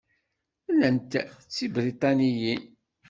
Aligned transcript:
Llant 0.77 1.11
d 1.11 1.13
Tibriṭaniyin. 1.53 2.63